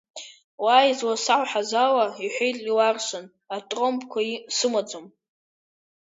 Уа 0.63 0.77
изласалҳәаз 0.91 1.71
ала,– 1.85 2.07
иҳәеит 2.23 2.57
Леуарсан, 2.65 3.25
атромбқәа 3.55 4.21
сымаӡам. 4.55 5.05